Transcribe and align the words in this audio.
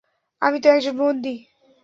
আমি 0.41 0.57
তো 0.61 0.67
একজন 0.69 0.95
বন্দী। 0.97 1.35